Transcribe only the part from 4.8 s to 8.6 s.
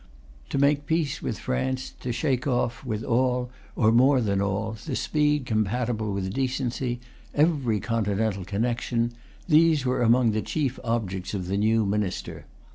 the speed compatible with decency, every Continental